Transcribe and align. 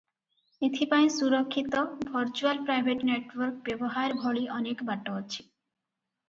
ଏଥି 0.67 0.85
ପାଇଁ 0.93 1.09
ସୁରକ୍ଷିତ 1.15 1.83
"ଭର୍ଚୁଆଲ 2.13 2.63
ପ୍ରାଇଭେଟ 2.69 3.07
ନେଟୱାର୍କ" 3.11 3.69
ବ୍ୟବହାର 3.69 4.19
ଭଳି 4.25 4.45
ଅନେକ 4.57 4.89
ବାଟ 4.91 5.17
ଅଛି। 5.21 5.45